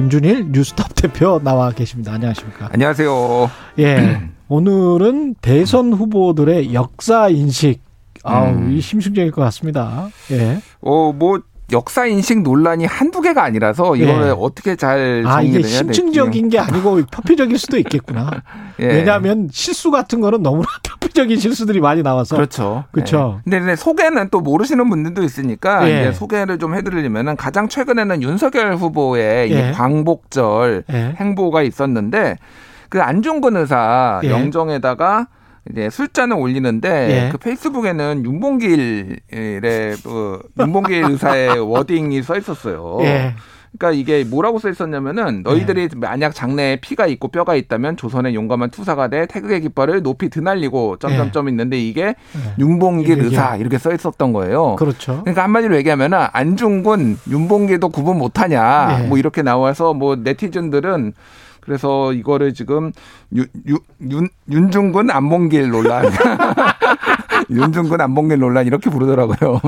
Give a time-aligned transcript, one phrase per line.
[0.00, 2.14] 김준일 뉴스톱 대표 나와 계십니다.
[2.14, 2.70] 안녕하십니까?
[2.72, 3.50] 안녕하세요.
[3.80, 7.82] 예, 오늘은 대선 후보들의 역사 인식.
[8.22, 8.72] 아우, 음.
[8.72, 10.08] 이 심층적일 것 같습니다.
[10.30, 10.58] 예.
[10.80, 11.42] 어, 뭐
[11.72, 14.34] 역사 인식 논란이 한두 개가 아니라서 이거를 예.
[14.36, 15.68] 어떻게 잘 아, 이게 될지.
[15.76, 18.30] 심층적인 게 아니고 표피적일 수도 있겠구나.
[18.80, 18.86] 예.
[18.86, 22.36] 왜냐하면 실수 같은 거는 너무나 표피적인 실수들이 많이 나와서.
[22.36, 22.84] 그렇죠.
[22.90, 23.36] 그렇죠.
[23.38, 23.42] 예.
[23.44, 26.00] 근데, 근데 소개는 또 모르시는 분들도 있으니까 예.
[26.00, 29.70] 이제 소개를 좀 해드리려면은 가장 최근에는 윤석열 후보의 예.
[29.70, 31.14] 이 광복절 예.
[31.18, 32.36] 행보가 있었는데
[32.88, 34.30] 그 안중근 의사 예.
[34.30, 35.28] 영정에다가
[35.70, 36.88] 이제 술잔을 올리는데
[37.26, 37.28] 예.
[37.30, 42.98] 그 페이스북에는 윤봉길의 그 윤봉길 의사의 워딩이 써 있었어요.
[43.02, 43.34] 예.
[43.78, 49.08] 그러니까 이게 뭐라고 써 있었냐면은 너희들이 만약 장내에 피가 있고 뼈가 있다면 조선의 용감한 투사가
[49.08, 52.14] 돼 태극의 깃발을 높이 드날리고 점점점 있는데 이게
[52.58, 54.74] 윤봉길 이게 의사 이렇게 써 있었던 거예요.
[54.76, 55.20] 그렇죠.
[55.20, 59.06] 그러니까 한마디로 얘기하면은 안중근, 윤봉길도 구분 못하냐 예.
[59.06, 61.14] 뭐 이렇게 나와서 뭐 네티즌들은
[61.60, 62.90] 그래서 이거를 지금
[63.34, 63.78] 윤, 윤,
[64.10, 66.06] 윤, 윤중근 안봉길 논란.
[67.50, 69.60] 윤중근 안봉길 논란 이렇게 부르더라고요.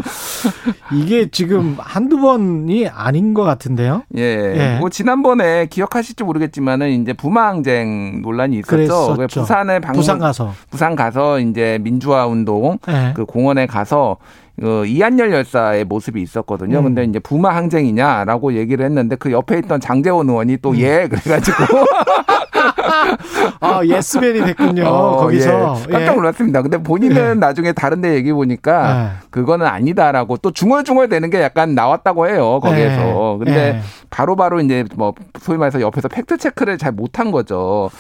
[0.93, 4.03] 이게 지금 한두 번이 아닌 것 같은데요.
[4.17, 4.23] 예.
[4.23, 4.77] 예.
[4.79, 9.17] 뭐 지난번에 기억하실지 모르겠지만은 이제 부마항쟁 논란이 있었죠.
[9.19, 10.53] 왜 부산에 방문 부산 가서.
[10.71, 13.13] 부산 가서 이제 민주화 운동 예.
[13.15, 14.17] 그 공원에 가서
[14.61, 16.79] 그 이한열 열사의 모습이 있었거든요.
[16.79, 16.85] 음.
[16.85, 20.59] 근데 이제 부마 항쟁이냐라고 얘기를 했는데 그 옆에 있던 장재원 의원이 음.
[20.63, 21.57] 또예 그래가지고
[23.61, 24.85] 아, 예스맨이 됐군요.
[24.85, 25.77] 어, 거기서.
[25.89, 25.93] 예.
[25.93, 26.15] 깜짝 예.
[26.15, 26.63] 놀랐습니다.
[26.63, 27.35] 근데 본인은 예.
[27.35, 29.27] 나중에 다른데 얘기 보니까 예.
[29.31, 33.35] 그거는 아니다라고 또 중얼중얼 되는 게 약간 나왔다고 해요 거기에서.
[33.41, 33.45] 예.
[33.45, 33.81] 근데 예.
[34.11, 37.91] 바로 바로 이제 뭐 소위 말해서 옆에서 팩트 체크를 잘 못한 거죠.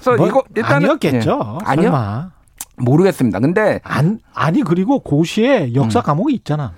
[0.00, 1.58] 그래서 뭐 이거 일단은 아니었겠죠.
[1.60, 1.64] 예.
[1.64, 2.30] 아니요.
[2.76, 3.38] 모르겠습니다.
[3.40, 6.02] 근데 안, 아니, 그리고 고시에 역사 음.
[6.02, 6.72] 과목이 있잖아.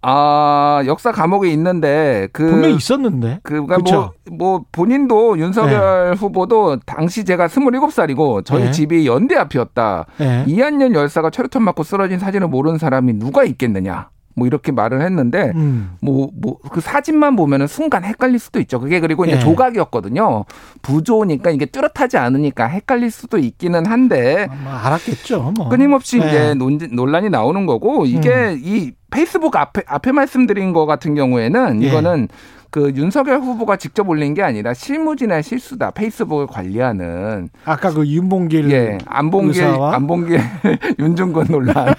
[0.00, 3.40] 아 역사 과목이 있는데 그 분명히 있었는데.
[3.42, 4.12] 그니까 뭐, 그쵸?
[4.30, 8.70] 뭐 본인도 윤석열 후보도 당시 제가 27살이고 저희 네.
[8.70, 10.06] 집이 연대 앞이었다.
[10.20, 10.44] 예.
[10.46, 14.08] 이한년 열사가 최루탄 맞고 쓰러진 사진을 모르는 사람이 누가 있겠느냐.
[14.38, 15.96] 뭐 이렇게 말을 했는데 음.
[16.00, 18.80] 뭐뭐 그 사진만 보면은 순간 헷갈릴 수도 있죠.
[18.80, 19.40] 그게 그리고 이제 예.
[19.40, 20.44] 조각이었거든요.
[20.82, 25.52] 부조니까 이게 뚜렷하지 않으니까 헷갈릴 수도 있기는 한데 아마 알았겠죠.
[25.56, 25.68] 뭐.
[25.68, 26.26] 끊임없이 예.
[26.26, 28.60] 이제 논, 논란이 나오는 거고 이게 음.
[28.62, 31.86] 이 페이스북 앞에 앞에 말씀드린 거 같은 경우에는 예.
[31.86, 32.28] 이거는
[32.70, 35.92] 그 윤석열 후보가 직접 올린 게 아니라 실무진의 실수다.
[35.92, 38.70] 페이스북을 관리하는 아까 그 윤봉길.
[38.70, 39.94] 예 안봉길 의사와?
[39.94, 40.40] 안봉길
[40.98, 41.94] 윤중근 논란.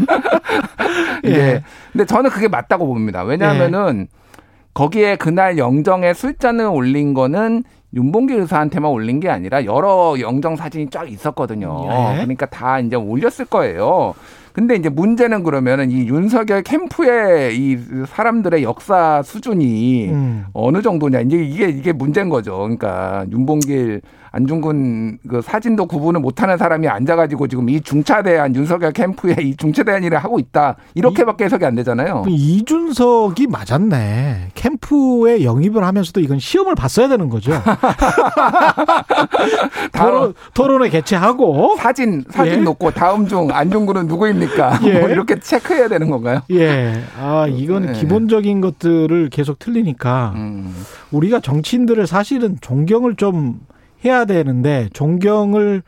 [1.25, 1.30] 예.
[1.30, 1.64] 예.
[1.92, 3.24] 근데 저는 그게 맞다고 봅니다.
[3.24, 4.08] 왜냐하면은
[4.75, 7.64] 거기에 그날 영정에 술잔을 올린 거는
[7.96, 11.86] 윤봉길 의사한테만 올린 게 아니라 여러 영정 사진이 쫙 있었거든요.
[11.86, 12.16] 예.
[12.18, 14.14] 그러니까 다 이제 올렸을 거예요.
[14.59, 17.78] 근데 이제 문제는 그러면은 이 윤석열 캠프의 이
[18.08, 20.46] 사람들의 역사 수준이 음.
[20.52, 22.58] 어느 정도냐 이제 이게 이게 문제인 거죠.
[22.58, 24.02] 그러니까 윤봉길
[24.32, 30.18] 안중근 그 사진도 구분을 못하는 사람이 앉아가지고 지금 이 중차대한 윤석열 캠프에 이 중차대한 일을
[30.18, 32.24] 하고 있다 이렇게밖에 해석이 안 되잖아요.
[32.24, 34.52] 그 이준석이 맞았네.
[34.54, 37.52] 캠프에 영입을 하면서도 이건 시험을 봤어야 되는 거죠.
[39.94, 41.78] 토론, 토론회 개최하고.
[41.78, 42.58] 사진 사진 예.
[42.58, 44.80] 놓고 다음 중 안중근은 누구입니까?
[44.86, 45.00] 예.
[45.00, 46.42] 뭐 이렇게 체크해야 되는 건가요?
[46.52, 47.02] 예.
[47.20, 47.94] 아, 이건 네.
[47.94, 50.76] 기본적인 것들을 계속 틀리니까 음.
[51.12, 53.60] 우리가 정치인들을 사실은 존경을 좀
[54.06, 55.84] 해야 되는데 존경을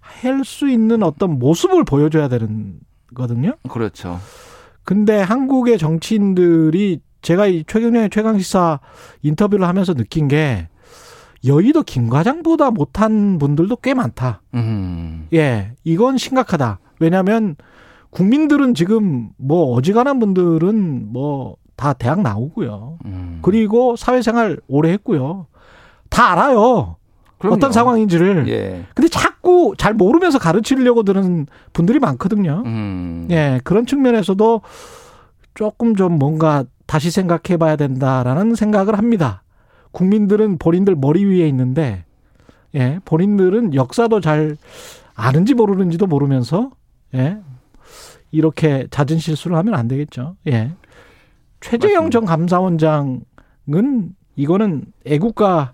[0.00, 2.78] 할 수 있는 어떤 모습을 보여줘야 되는
[3.14, 3.54] 거든요.
[3.68, 4.18] 그렇죠.
[4.84, 8.80] 근데 한국의 정치인들이 제가 이 최경련의 최강시사
[9.22, 10.68] 인터뷰를 하면서 느낀 게
[11.46, 14.42] 여의도 김과장보다 못한 분들도 꽤 많다.
[14.54, 15.26] 음.
[15.32, 16.80] 예, 이건 심각하다.
[17.00, 17.56] 왜냐하면
[18.10, 22.98] 국민들은 지금 뭐 어지간한 분들은 뭐 다 대학 나오고요.
[23.04, 23.40] 음.
[23.42, 25.48] 그리고 사회생활 오래 했고요.
[26.08, 26.96] 다 알아요.
[27.38, 27.56] 그럼요.
[27.56, 28.48] 어떤 상황인지를.
[28.48, 28.86] 예.
[28.94, 32.62] 근데 자꾸 잘 모르면서 가르치려고 드는 분들이 많거든요.
[32.64, 33.28] 음.
[33.30, 34.62] 예, 그런 측면에서도
[35.54, 39.42] 조금 좀 뭔가 다시 생각해 봐야 된다라는 생각을 합니다.
[39.92, 42.04] 국민들은 본인들 머리 위에 있는데,
[42.74, 44.56] 예, 본인들은 역사도 잘
[45.14, 46.70] 아는지 모르는지도 모르면서,
[47.14, 47.38] 예,
[48.32, 50.36] 이렇게 잦은 실수를 하면 안 되겠죠.
[50.48, 50.72] 예.
[51.60, 53.22] 최재형 전 감사원장은
[54.36, 55.72] 이거는 애국가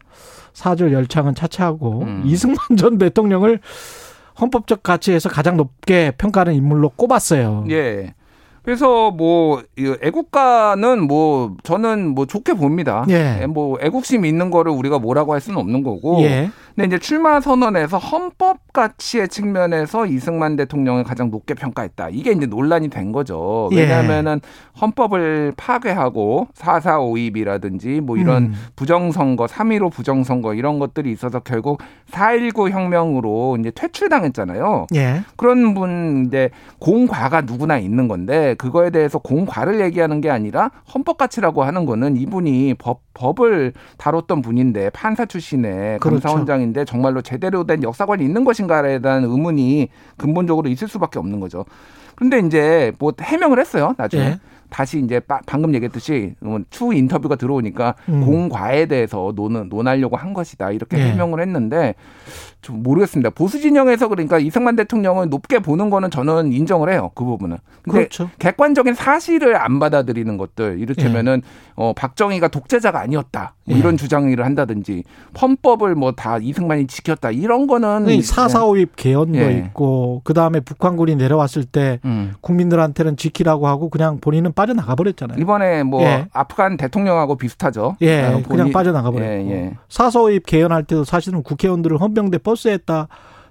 [0.53, 2.23] 사절 열창은 차차하고 음.
[2.25, 3.61] 이승만 전 대통령을
[4.41, 7.67] 헌법적 가치에서 가장 높게 평가하는 인물로 꼽았어요.
[7.71, 8.15] 예.
[8.63, 13.05] 그래서 뭐 애국가는 뭐 저는 뭐 좋게 봅니다.
[13.09, 13.47] 예.
[13.47, 16.21] 뭐 애국심 있는 거를 우리가 뭐라고 할 수는 없는 거고.
[16.23, 16.51] 예.
[16.75, 22.11] 근데 이제 출마 선언에서 헌법 가치의 측면에서 이승만 대통령을 가장 높게 평가했다.
[22.11, 23.69] 이게 이제 논란이 된 거죠.
[23.73, 23.81] 예.
[23.81, 24.41] 왜냐하면은
[24.81, 28.55] 헌법을 파괴하고 4.4.5입이라든지 뭐 이런 음.
[28.77, 31.81] 부정선거, 3.15 부정선거 이런 것들이 있어서 결국
[32.13, 34.87] 4.19 혁명으로 이제 퇴출당했잖아요.
[34.95, 35.23] 예.
[35.37, 41.63] 그런 분 이제 공과가 누구나 있는 건데 그거에 대해서 공과를 얘기하는 게 아니라 헌법 가치라고
[41.63, 46.23] 하는 거는 이분이 법 법을 다뤘던 분인데 판사 출신의 그렇죠.
[46.23, 51.65] 감사원장인데 정말로 제대로 된 역사관이 있는 것인가에 대한 의문이 근본적으로 있을 수밖에 없는 거죠.
[52.21, 53.95] 그런데 이제 뭐 해명을 했어요.
[53.97, 54.39] 나중에 예.
[54.69, 58.25] 다시 이제 빠- 방금 얘기했듯이 뭐추 인터뷰가 들어오니까 음.
[58.25, 61.11] 공과에 대해서 논, 논하려고 한 것이다 이렇게 예.
[61.11, 61.95] 해명을 했는데
[62.63, 63.31] 좀 모르겠습니다.
[63.31, 67.11] 보수 진영에서 그러니까 이승만 대통령을 높게 보는 거는 저는 인정을 해요.
[67.15, 67.57] 그 부분은.
[67.83, 68.29] 근데 그렇죠.
[68.39, 71.41] 객관적인 사실을 안 받아들이는 것들 이를테면은
[71.75, 73.81] 어 박정희가 독재자가 아니었다 뭐 예.
[73.81, 75.03] 이런 주장을 한다든지
[75.41, 79.53] 헌법을 뭐 다 이승만이 지켰다 이런 거는 이 사사오입 개헌도 예.
[79.67, 82.33] 있고 그 다음에 북한군이 내려왔을 때 음.
[82.41, 85.39] 국민들한테는 지키라고 하고 그냥 본인은 빠져나가 버렸잖아요.
[85.41, 86.27] 이번에 뭐 예.
[86.33, 87.97] 아프간 대통령하고 비슷하죠.
[88.03, 89.77] 예, 어, 그냥 본인- 빠져나가 버렸고 예, 예.
[89.89, 93.09] 사서입 개헌할 때도 사실은 국회의원들을 헌병대 버스에다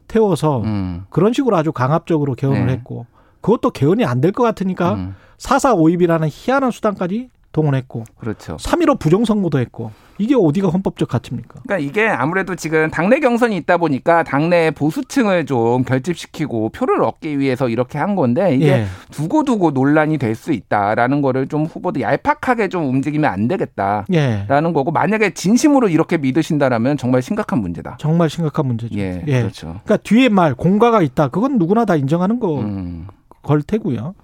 [0.07, 1.05] 태워서 음.
[1.09, 2.73] 그런 식으로 아주 강압적으로 개헌을 네.
[2.73, 3.05] 했고
[3.41, 5.15] 그것도 개헌이 안 될 것 같으니까 음.
[5.37, 8.57] 사사오입이라는 희한한 수단까지 동원했고 그렇죠.
[8.57, 11.61] 3.15 부정선거도 했고 이게 어디가 헌법적 가치입니까?
[11.63, 17.69] 그러니까 이게 아무래도 지금 당내 경선이 있다 보니까 당내 보수층을 좀 결집시키고 표를 얻기 위해서
[17.69, 18.85] 이렇게 한 건데 이게 예.
[19.11, 24.05] 두고두고 논란이 될 수 있다라는 거를 좀 후보들 얄팍하게 좀 움직이면 안 되겠다.
[24.13, 24.45] 예.
[24.47, 27.97] 라는 거고 만약에 진심으로 이렇게 믿으신다라면 정말 심각한 문제다.
[27.99, 28.97] 정말 심각한 문제죠.
[28.97, 29.39] 예, 예.
[29.41, 29.67] 그렇죠.
[29.83, 31.29] 그러니까 뒤에 말 공과가 있다.
[31.29, 33.07] 그건 누구나 다 인정하는 거 음,
[33.41, 34.15] 걸 테고요.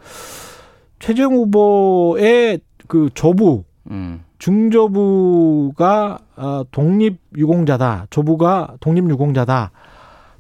[1.00, 8.06] 최재형 후보의 그 조부 음, 중조부가 어, 독립 유공자다.
[8.12, 9.72] 조부가 독립 유공자다.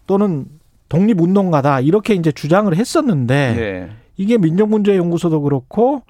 [0.05, 0.45] 또는
[0.89, 1.79] 독립 운동가다.
[1.79, 6.03] 이렇게 이제 주장을 했었는데 예, 이게 민정문제연구소도 그렇고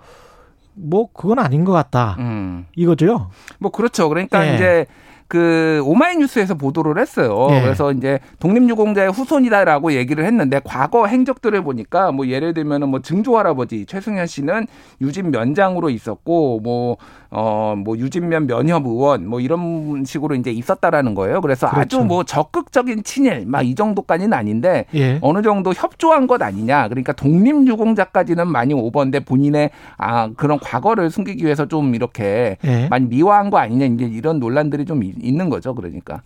[0.73, 2.17] 뭐 그건 아닌 것 같다.
[2.19, 3.29] 음, 이거죠.
[3.59, 4.09] 뭐 그렇죠.
[4.09, 4.55] 그러니까 예.
[4.55, 4.85] 이제
[5.27, 7.47] 그 오마이뉴스에서 보도를 했어요.
[7.51, 7.61] 예.
[7.61, 13.85] 그래서 이제 독립유공자의 후손이다라고 얘기를 했는데 과거 행적들을 보니까 뭐 예를 들면은 뭐 증조 할아버지
[13.85, 14.67] 최승현 씨는
[15.01, 16.97] 유진 면장으로 있었고 뭐
[17.37, 21.41] 어 뭐 유진면 면협 의원 뭐 이런 식으로 이제 있었다라는 거예요.
[21.41, 21.97] 그래서 그렇죠.
[21.97, 25.17] 아주 뭐 적극적인 친일 막 이 정도까지는 아닌데 예.
[25.21, 26.87] 어느 정도 협조한 것 아니냐.
[26.87, 32.87] 그러니까 독립유공자까지는 많이 오버인데 본인의 아 그런 과거를 숨기기 위해서 좀 이렇게 예.
[32.89, 35.75] 많이 미화한 거 아니냐 이제 이런 논란들이 좀 이- 있는 거죠.
[35.75, 36.21] 그러니까.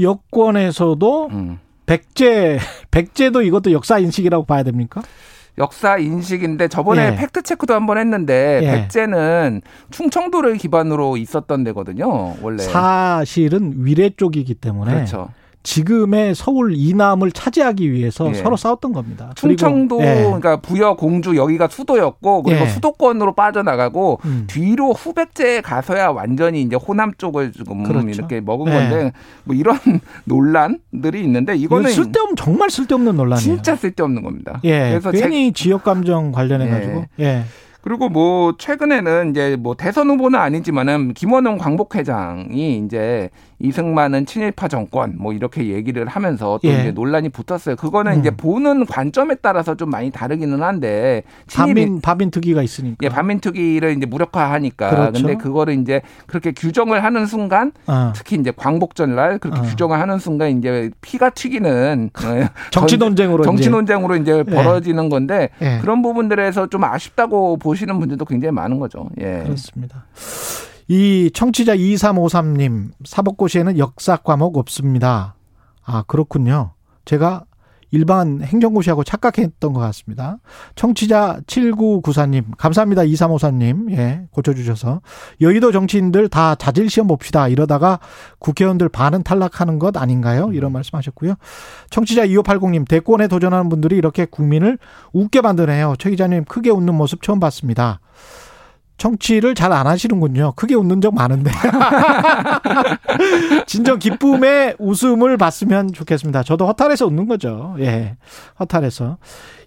[0.00, 1.58] 여권에서도 음.
[1.86, 2.58] 백제
[2.90, 5.02] 백제도 이것도 역사 인식이라고 봐야 됩니까?
[5.58, 7.16] 역사 인식인데 저번에 예.
[7.16, 8.70] 팩트 체크도 한번 했는데 예.
[8.72, 12.34] 백제는 충청도를 기반으로 있었던 데거든요.
[12.42, 12.62] 원래.
[12.62, 14.96] 사실은 위례 쪽이기 때문에 네.
[14.96, 15.28] 그렇죠.
[15.64, 18.34] 지금의 서울 이남을 차지하기 위해서 예.
[18.34, 19.32] 서로 싸웠던 겁니다.
[19.34, 20.22] 충청도 그리고, 예.
[20.24, 22.68] 그러니까 부여 공주 여기가 수도였고 그리고 예.
[22.68, 24.44] 수도권으로 빠져나가고 음.
[24.46, 28.06] 뒤로 후백제에 가서야 완전히 이제 호남 쪽을 지금 그렇죠.
[28.08, 28.76] 이렇게 먹은 예.
[28.76, 29.12] 건데
[29.44, 29.78] 뭐 이런
[30.24, 33.40] 논란들이 있는데 이거는 쓸데없는 정말 쓸데없는 논란이에요.
[33.56, 34.60] 진짜 쓸데없는 겁니다.
[34.64, 34.90] 예.
[34.90, 37.42] 그래서 제- 괜히 지역 감정 관련해 가지고 예.
[37.84, 45.34] 그리고 뭐 최근에는 이제 뭐 대선 후보는 아니지만은 김원웅 광복회장이 이제 이승만은 친일파 정권 뭐
[45.34, 46.80] 이렇게 얘기를 하면서 또 예.
[46.80, 47.76] 이제 논란이 붙었어요.
[47.76, 48.20] 그거는 음.
[48.20, 52.96] 이제 보는 관점에 따라서 좀 많이 다르기는 한데 친일이 반민 반민 특위가 있으니까.
[53.02, 54.88] 예, 반민 특위를 이제 무력화하니까.
[54.90, 55.12] 그렇죠.
[55.22, 58.12] 근데 그거를 이제 그렇게 규정을 하는 순간 어.
[58.14, 59.62] 특히 이제 광복절 날 그렇게 어.
[59.62, 63.70] 규정을 하는 순간 이제 피가 튀기는 어, 정치 전- 논쟁으로 정치 이제.
[63.70, 64.42] 논쟁으로 이제 예.
[64.42, 65.78] 벌어지는 건데 예.
[65.82, 69.08] 그런 부분들에서 좀 아쉽다고 보 시는 분들도 굉장히 많은 거죠.
[69.20, 69.42] 예.
[69.44, 70.06] 그렇습니다.
[70.88, 75.34] 이 청취자 2353님 사법고시에는 역사 과목 없습니다.
[75.84, 76.72] 아 그렇군요.
[77.04, 77.44] 제가
[77.94, 80.38] 일반 행정고시하고 착각했던 것 같습니다.
[80.74, 83.02] 청취자 7994님 감사합니다.
[83.02, 85.00] 2353님 예 고쳐주셔서
[85.40, 87.46] 여의도 정치인들 다 자질 시험 봅시다.
[87.46, 88.00] 이러다가
[88.40, 90.50] 국회의원들 반은 탈락하는 것 아닌가요?
[90.52, 91.34] 이런 말씀 하셨고요.
[91.90, 94.76] 청취자 2580님 대권에 도전하는 분들이 이렇게 국민을
[95.12, 95.94] 웃게 만드네요.
[96.00, 98.00] 최 기자님 크게 웃는 모습 처음 봤습니다.
[98.96, 100.52] 청취를 잘 안 하시는군요.
[100.56, 101.50] 크게 웃는 적 많은데.
[103.66, 106.42] 진정 기쁨의 웃음을 봤으면 좋겠습니다.
[106.44, 107.74] 저도 허탈해서 웃는 거죠.
[107.80, 108.16] 예.
[108.60, 109.18] 허탈해서.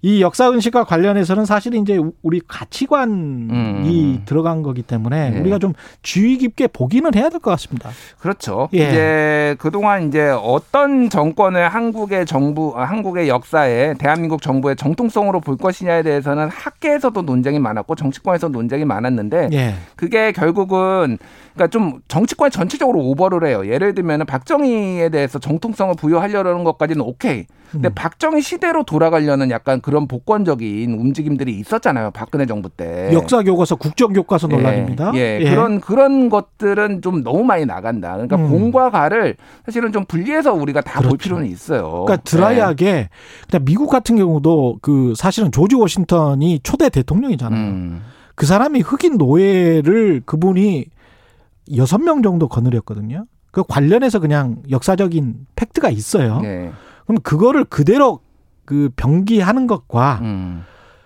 [0.08, 4.22] 이 역사 은식과 관련해서는 사실 이제 우리 가치관이 음.
[4.26, 5.40] 들어간 거기 때문에 예.
[5.40, 7.90] 우리가 좀 주의 깊게 보기는 해야 될 것 같습니다.
[8.18, 8.70] 그렇죠.
[8.74, 8.78] 예.
[8.78, 16.04] 이제 그동안 이제 어떤 정권을 한국의 정부, 아, 한국의 역사에 대한민국 정부의 정통성으로 볼 것이냐에
[16.04, 19.76] 대해서는 학계에서도 논쟁이 많았고 정치권에서 논쟁이 많았는데 예.
[19.98, 21.18] 그게 결국은
[21.54, 23.68] 그러니까 좀 정치권 전체적으로 오버를 해요.
[23.68, 27.46] 예를 들면 박정희에 대해서 정통성을 부여하려는 것까지는 오케이.
[27.72, 27.92] 근데 음.
[27.96, 32.12] 박정희 시대로 돌아가려는 약간 그런 복권적인 움직임들이 있었잖아요.
[32.12, 33.10] 박근혜 정부 때.
[33.14, 35.12] 역사 교과서 국정 교과서 예, 논란입니다.
[35.16, 38.12] 예, 그런 그런 것들은 좀 너무 많이 나간다.
[38.12, 38.50] 그러니까 음.
[38.50, 41.18] 공과 가를 사실은 좀 분리해서 우리가 다볼 그렇죠.
[41.18, 42.06] 필요는 있어요.
[42.06, 42.18] 그러니까 예.
[42.24, 43.10] 드라이하게
[43.50, 47.60] 그냥 미국 같은 경우도 그 사실은 조지 워싱턴이 초대 대통령이잖아요.
[47.60, 48.02] 음.
[48.36, 50.86] 그 사람이 흑인 노예를 그분이
[51.76, 53.26] 여섯 명 정도 거느렸거든요.
[53.52, 56.42] 그 관련해서 그냥 역사적인 팩트가 있어요.
[56.44, 56.72] 예.
[57.06, 58.20] 그럼 그거를 그대로
[58.68, 60.66] 그 병기하는 것과 음.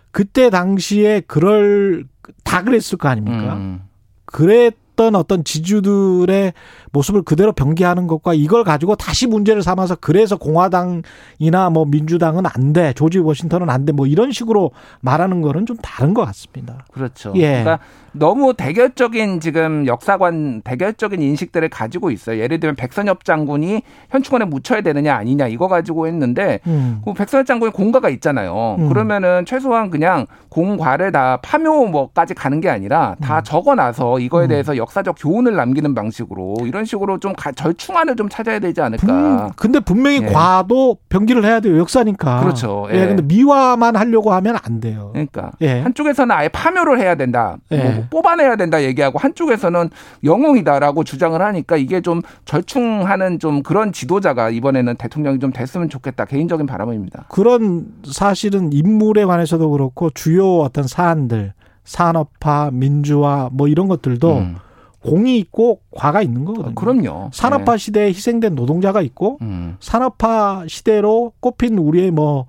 [0.09, 2.05] 그때 당시에 그럴
[2.43, 3.53] 다 그랬을 거 아닙니까?
[3.53, 3.83] 음.
[4.25, 6.53] 그랬던 어떤 지주들의
[6.91, 12.93] 모습을 그대로 병기하는 것과 이걸 가지고 다시 문제를 삼아서 그래서 공화당이나 뭐 민주당은 안 돼,
[12.93, 14.71] 조지 워싱턴은 안 돼, 뭐 이런 식으로
[15.01, 16.85] 말하는 거는 좀 다른 것 같습니다.
[16.91, 17.33] 그렇죠.
[17.35, 17.63] 예.
[17.63, 17.79] 그러니까
[18.13, 22.39] 너무 대결적인 지금 역사관 대결적인 인식들을 가지고 있어요.
[22.39, 27.01] 예를 들면 백선엽 장군이 현충원에 묻혀야 되느냐 아니냐 이거 가지고 했는데 음.
[27.05, 28.75] 그 백선엽 장군이 공과가 있잖아요.
[28.79, 28.89] 음.
[28.89, 34.49] 그러면은 최소한 그냥 공과를 다 파묘 뭐까지 가는 게 아니라 다 적어놔서 이거에 음.
[34.49, 39.05] 대해서 역사적 교훈을 남기는 방식으로 이런 식으로 좀 가- 절충안을 좀 찾아야 되지 않을까.
[39.07, 40.25] 분, 근데 분명히 예.
[40.27, 41.77] 과도 병기를 해야 돼요.
[41.77, 42.41] 역사니까.
[42.41, 42.87] 그렇죠.
[42.91, 43.01] 예.
[43.01, 43.07] 예.
[43.07, 45.09] 근데 미화만 하려고 하면 안 돼요.
[45.13, 45.79] 그러니까 예.
[45.81, 47.77] 한쪽에서는 아예 파묘를 해야 된다, 예.
[47.77, 49.89] 뭐 뽑아내야 된다 얘기하고 한쪽에서는
[50.23, 56.65] 영웅이다라고 주장을 하니까 이게 좀 절충하는 좀 그런 지도자가 이번에는 대통령이 좀 됐으면 좋겠다 개인적인
[56.65, 57.25] 바람입니다.
[57.29, 64.55] 그런 사실은 인물에 관해서도 그렇고 주요 어떤 사안들, 산업화, 민주화 뭐 이런 것들도 음.
[65.03, 66.75] 공이 있고 과가 있는 거거든요.
[66.75, 67.29] 그럼요.
[67.33, 69.47] 산업화 시대에 희생된 노동자가 있고 네.
[69.47, 69.77] 음.
[69.79, 72.45] 산업화 시대로 꼽힌 우리의 뭐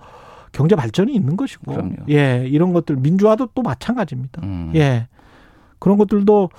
[0.52, 1.96] 경제 발전이 있는 것이고 그럼요.
[2.10, 4.42] 예 이런 것들 민주화도 또 마찬가지입니다.
[4.42, 4.72] 음.
[4.74, 5.08] 예
[5.78, 6.50] 그런 것들도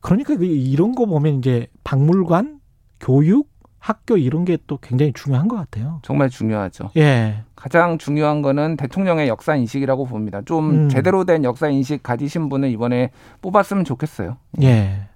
[0.00, 2.60] 그러니까 그 이런 거 보면 이제 박물관,
[3.00, 3.48] 교육,
[3.78, 6.00] 학교 이런 게 또 굉장히 중요한 것 같아요.
[6.02, 6.90] 정말 중요하죠.
[6.96, 10.42] 예, 가장 중요한 거는 대통령의 역사 인식이라고 봅니다.
[10.44, 10.88] 좀 음.
[10.88, 13.10] 제대로 된 역사 인식 가지신 분을 이번에
[13.40, 14.36] 뽑았으면 좋겠어요.
[14.62, 15.08] 예.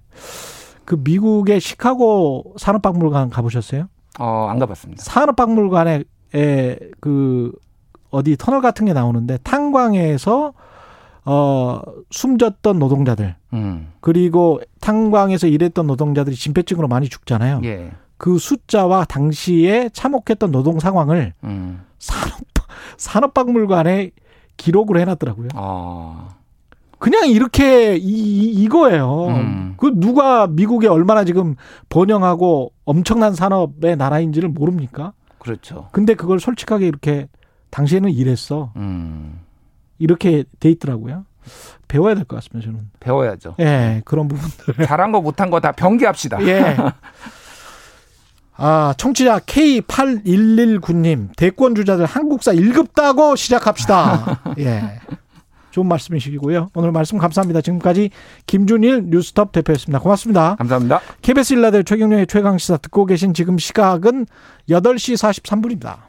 [0.84, 3.88] 그 미국의 시카고 산업박물관 가보셨어요?
[4.18, 5.02] 어, 안 가봤습니다.
[5.02, 6.04] 산업박물관에
[6.34, 7.52] 에, 그
[8.10, 10.54] 어디 터널 같은 게 나오는데 탄광에서
[11.28, 11.80] 어
[12.10, 13.92] 숨졌던 노동자들 음.
[14.00, 17.62] 그리고 탄광에서 일했던 노동자들이 진폐증으로 많이 죽잖아요.
[17.64, 17.90] 예.
[18.16, 21.84] 그 숫자와 당시에 참혹했던 노동 상황을 음.
[21.98, 22.38] 산업
[22.96, 24.12] 산업박물관에
[24.56, 25.48] 기록을 해놨더라고요.
[25.56, 26.28] 어.
[26.98, 29.26] 그냥 이렇게 이, 이- 이거예요.
[29.28, 29.74] 음.
[29.76, 31.54] 그 누가 미국에 얼마나 지금
[31.88, 35.12] 번영하고 엄청난 산업의 나라인지를 모릅니까?
[35.38, 35.88] 그렇죠.
[35.92, 37.28] 근데 그걸 솔직하게 이렇게
[37.70, 38.72] 당시에는 이랬어.
[38.76, 39.40] 음.
[39.98, 41.24] 이렇게 돼 있더라고요.
[41.88, 42.90] 배워야 될 것 같습니다, 저는.
[42.98, 43.54] 배워야죠.
[43.60, 44.86] 예, 그런 부분들.
[44.86, 46.42] 잘한 거 못한 거다 병기합시다.
[46.46, 46.76] 예.
[48.56, 54.40] 아, 청취자 K8119님, 대권 주자들 한국사 1급 따고 시작합시다.
[54.58, 54.98] 예.
[55.76, 56.70] 좋은 말씀이시고요.
[56.74, 57.60] 오늘 말씀 감사합니다.
[57.60, 58.08] 지금까지
[58.46, 59.98] 김준일 뉴스톱 대표였습니다.
[59.98, 60.54] 고맙습니다.
[60.56, 61.00] 감사합니다.
[61.20, 64.26] KBS 일라드 최경영의 최강시사 듣고 계신 지금 시각은
[64.70, 66.05] 8시 43분입니다.